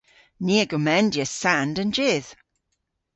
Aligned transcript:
Ni 0.45 0.55
a 0.63 0.65
gomendyas 0.71 1.31
sand 1.41 1.75
an 1.81 1.89
jydh. 1.95 2.29